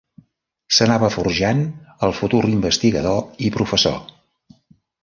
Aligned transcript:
S'anava 0.77 1.09
forjant 1.17 1.61
el 2.09 2.17
futur 2.21 2.43
investigador 2.55 3.47
i 3.49 3.53
professor. 3.61 4.05